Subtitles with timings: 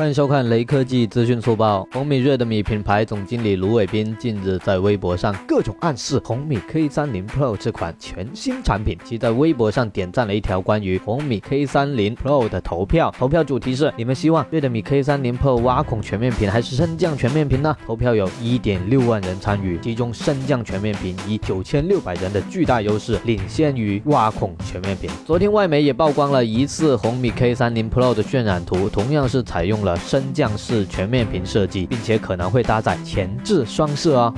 [0.00, 1.86] 欢迎收看雷科技资讯速报。
[1.92, 13.14] 红米 Redmi 品牌总经理卢伟斌近日在微博上各种暗示红米 K30 Pro 这款全新产品，其在微博上点赞了一条关于红米 K30 Pro 的投票。
[13.18, 17.76] 投票主题是：你们希望 Redmi K30 Pro 挖孔全面屏还是升降全面屏呢？
[17.86, 25.10] 投票有1.6万人参与，其中升降全面屏以9600人的巨大优势领先于挖孔全面屏。
[25.26, 29.89] 昨天外媒也曝光了疑似红米 K30 Pro 的渲染图，同样是采用了。
[29.96, 34.28] 升降式全面屏设计，并且可能会搭载前置双摄哦。